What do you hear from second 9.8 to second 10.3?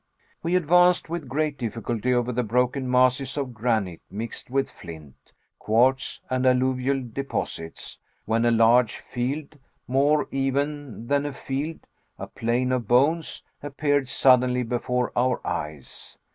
more